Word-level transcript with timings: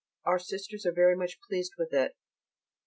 Our 0.25 0.39
Sisters 0.39 0.83
are 0.87 0.91
very 0.91 1.15
much 1.15 1.39
pleased 1.47 1.73
with 1.77 1.93
it. 1.93 2.15